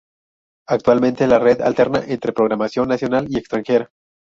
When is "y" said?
3.29-3.37